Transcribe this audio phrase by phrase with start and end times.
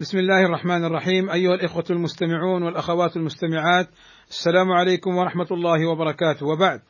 [0.00, 1.30] بسم الله الرحمن الرحيم.
[1.30, 3.88] أيها الإخوة المستمعون والأخوات المستمعات
[4.28, 6.46] السلام عليكم ورحمة الله وبركاته.
[6.46, 6.80] وبعد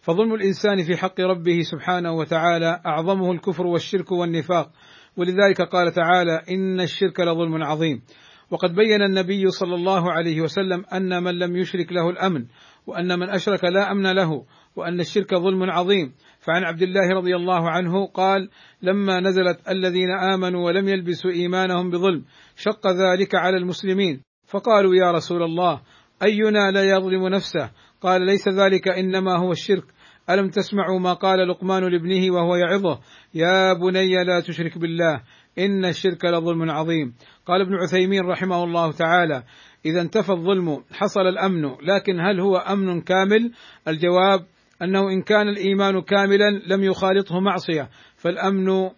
[0.00, 4.70] فظلم الإنسان في حق ربه سبحانه وتعالى أعظمه الكفر والشرك والنفاق.
[5.16, 8.02] ولذلك قال تعالى إن الشرك لظلم عظيم.
[8.50, 12.46] وقد بين النبي صلى الله عليه وسلم أن من لم يشرك له الأمن
[12.86, 14.44] وأن من أشرك لا أمن له
[14.76, 16.14] وأن الشرك ظلم عظيم.
[16.48, 18.48] فعن عبد الله رضي الله عنه قال
[18.82, 22.24] لما نزلت الذين آمنوا ولم يلبسوا إيمانهم بظلم
[22.56, 24.22] شق ذلك على المسلمين.
[24.46, 25.80] فقالوا يا رسول الله
[26.22, 29.84] أينا لا يظلم نفسه؟ قال ليس ذلك إنما هو الشرك.
[30.30, 33.00] ألم تسمعوا ما قال لقمان لابنه وهو يعظه؟
[33.34, 35.22] يا بني لا تشرك بالله
[35.58, 37.14] إن الشرك لظلم عظيم.
[37.46, 39.42] قال ابن عثيمين رحمه الله تعالى
[39.86, 43.52] إذا انتفى الظلم حصل الأمن لكن هل هو أمن كامل؟
[43.88, 44.46] الجواب
[44.82, 48.90] أنه إن كان الإيمان كاملا لم يخالطه معصية فالأمن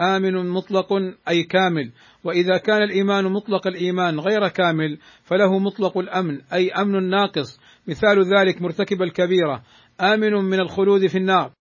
[0.00, 0.92] آمن مطلق
[1.28, 1.92] أي كامل.
[2.24, 7.60] وإذا كان الإيمان مطلق الإيمان غير كامل فله مطلق الأمن أي أمن ناقص.
[7.88, 9.62] مثال ذلك مرتكب الكبيرة
[10.00, 11.52] آمن من الخلود في النار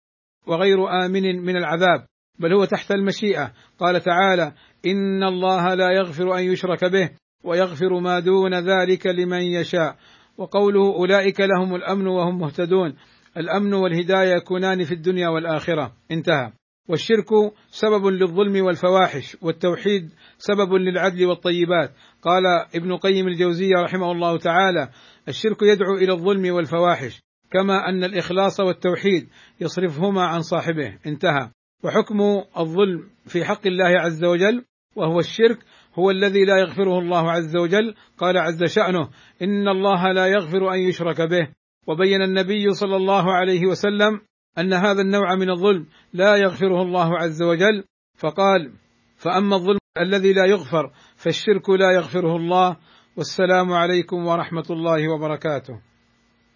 [0.48, 2.06] وغير آمن من العذاب
[2.40, 3.52] بل هو تحت المشيئة.
[3.80, 4.54] قال تعالى
[4.86, 7.10] إن الله لا يغفر أن يشرك به
[7.44, 9.96] ويغفر ما دون ذلك لمن يشاء.
[10.38, 12.96] وقوله أولئك لهم الأمن وهم مهتدون.
[13.38, 15.94] الأمن والهداية يكونان في الدنيا والآخرة.
[16.12, 16.52] انتهى.
[16.90, 17.30] والشرك
[17.70, 21.92] سبب للظلم والفواحش والتوحيد سبب للعدل والطيبات.
[22.22, 22.44] قال
[22.76, 24.90] ابن قيم الجوزية رحمه الله تعالى
[25.28, 27.22] الشرك يدعو إلى الظلم والفواحش
[27.52, 29.28] كما أن الإخلاص والتوحيد
[29.62, 30.98] يصرفهما عن صاحبه.
[31.06, 31.50] انتهى.
[31.84, 32.22] وحكم
[32.58, 34.66] الظلم في حق الله عز وجل
[34.96, 35.58] وهو الشرك
[35.96, 37.96] هو الذي لا يغفره الله عز وجل.
[38.18, 39.10] قال عز شأنه
[39.42, 41.57] إن الله لا يغفر أن يشرك به.
[41.88, 44.22] وبين النبي صلى الله عليه وسلم
[44.58, 47.84] أن هذا النوع من الظلم لا يغفره الله عز وجل
[48.18, 48.74] فقال
[49.18, 52.78] فأما الظلم الذي لا يغفر فالشرك لا يغفره الله
[53.18, 55.87] والسلام عليكم ورحمة الله وبركاته.